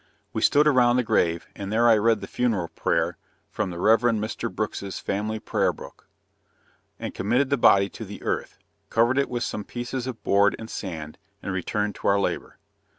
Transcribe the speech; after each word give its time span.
We 0.33 0.41
stood 0.41 0.65
around 0.67 0.95
the 0.95 1.03
grave, 1.03 1.45
and 1.55 1.71
there 1.71 1.87
I 1.87 1.95
read 1.95 2.21
the 2.21 2.27
funeral 2.27 2.69
prayer 2.69 3.17
from 3.51 3.69
the 3.69 3.77
Rev. 3.77 4.01
Mr. 4.01 4.51
Brooks's 4.51 4.99
Family 4.99 5.39
Prayer 5.39 5.71
Book; 5.71 6.07
and 6.97 7.13
committed 7.13 7.51
the 7.51 7.55
body 7.55 7.87
to 7.89 8.03
the 8.03 8.23
earth; 8.23 8.57
covered 8.89 9.19
it 9.19 9.29
with 9.29 9.43
some 9.43 9.63
pieces 9.63 10.07
of 10.07 10.23
board 10.23 10.55
and 10.57 10.71
sand, 10.71 11.19
and 11.43 11.53
returned 11.53 11.93
to 11.97 12.07
our 12.07 12.19
labor. 12.19 12.57